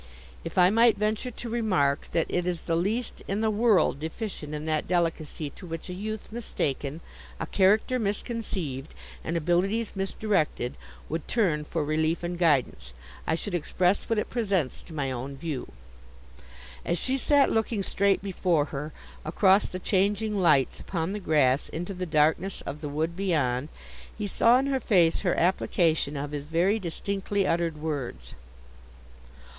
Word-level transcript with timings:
If 0.43 0.57
I 0.57 0.71
might 0.71 0.97
venture 0.97 1.29
to 1.29 1.47
remark 1.47 2.09
that 2.11 2.25
it 2.27 2.47
is 2.47 2.61
the 2.61 2.75
least 2.75 3.21
in 3.27 3.41
the 3.41 3.51
world 3.51 3.99
deficient 3.99 4.55
in 4.55 4.65
that 4.65 4.87
delicacy 4.87 5.51
to 5.51 5.67
which 5.67 5.89
a 5.89 5.93
youth 5.93 6.31
mistaken, 6.31 7.01
a 7.39 7.45
character 7.45 7.99
misconceived, 7.99 8.95
and 9.23 9.37
abilities 9.37 9.91
misdirected, 9.95 10.75
would 11.07 11.27
turn 11.27 11.63
for 11.65 11.83
relief 11.83 12.23
and 12.23 12.39
guidance, 12.39 12.93
I 13.27 13.35
should 13.35 13.53
express 13.53 14.09
what 14.09 14.17
it 14.17 14.31
presents 14.31 14.81
to 14.81 14.93
my 14.95 15.11
own 15.11 15.35
view.' 15.37 15.71
As 16.83 16.97
she 16.97 17.15
sat 17.15 17.51
looking 17.51 17.83
straight 17.83 18.23
before 18.23 18.65
her, 18.73 18.93
across 19.23 19.69
the 19.69 19.77
changing 19.77 20.35
lights 20.35 20.79
upon 20.79 21.11
the 21.13 21.19
grass 21.19 21.69
into 21.69 21.93
the 21.93 22.07
darkness 22.07 22.61
of 22.61 22.81
the 22.81 22.89
wood 22.89 23.15
beyond, 23.15 23.69
he 24.17 24.25
saw 24.25 24.57
in 24.57 24.65
her 24.65 24.79
face 24.79 25.19
her 25.21 25.35
application 25.35 26.17
of 26.17 26.31
his 26.31 26.47
very 26.47 26.79
distinctly 26.79 27.45
uttered 27.45 27.77
words. 27.77 28.33